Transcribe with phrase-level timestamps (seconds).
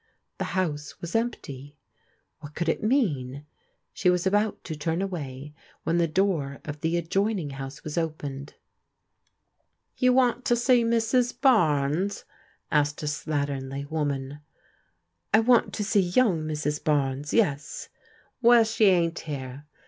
[0.39, 1.77] The house was empty.
[2.39, 3.45] What could it mean?
[3.93, 8.55] She was about to turn away when the door of the adjoining house was opened.
[9.97, 11.39] "You want to see Mrs.
[11.39, 12.25] Barnes?"
[12.71, 14.39] asked a slatternly woman."
[15.35, 16.83] I want to see young Mrs.
[16.83, 17.89] Barnes, yes.""
[18.41, 19.67] Well, she ain't here.